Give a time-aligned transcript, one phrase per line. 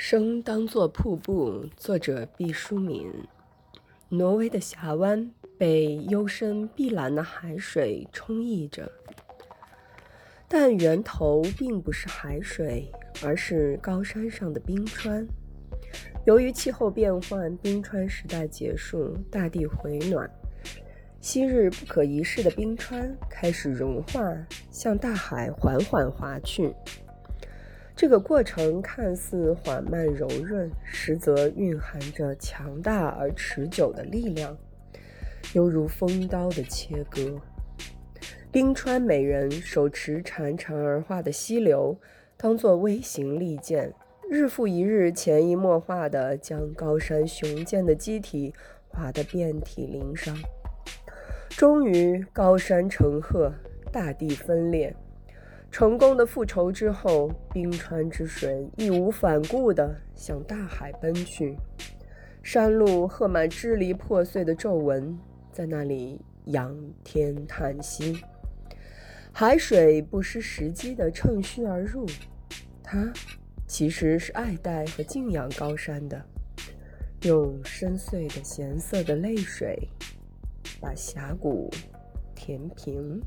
[0.00, 3.12] 生当作瀑布，作者毕淑敏。
[4.08, 5.28] 挪威的峡湾
[5.58, 8.88] 被幽深碧蓝的海水充溢着，
[10.46, 12.88] 但源头并不是海水，
[13.24, 15.26] 而是高山上的冰川。
[16.24, 20.30] 由于气候变换，冰川时代结束，大地回暖，
[21.20, 24.32] 昔日不可一世的冰川开始融化，
[24.70, 26.72] 向大海缓缓滑去。
[27.98, 34.56] 这个过程看似缓慢柔润，实则蕴含着强大而持久的力量，
[35.52, 37.20] 犹如锋刀的切割。
[38.52, 41.98] 冰川美人手持潺潺而化的溪流，
[42.36, 43.92] 当作微型利剑，
[44.30, 48.54] 日复一日、潜移默化地将高山雄健的机体
[48.86, 50.36] 划得遍体鳞伤。
[51.48, 53.52] 终于，高山成鹤，
[53.90, 54.94] 大地分裂。
[55.70, 61.56] 成功的复仇之后，冰川之水义无反顾地向大海奔去，
[62.42, 65.16] 山路刻满支离破碎的皱纹，
[65.52, 68.20] 在那里仰天叹息。
[69.30, 72.04] 海水不失时机地趁虚而入，
[72.82, 73.12] 它
[73.68, 76.20] 其实是爱戴和敬仰高山的，
[77.22, 79.78] 用深邃的咸涩的泪水
[80.80, 81.70] 把峡谷
[82.34, 83.22] 填平。